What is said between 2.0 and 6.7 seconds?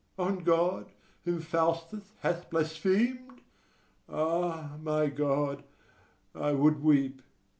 hath blasphemed! Ah, my God, I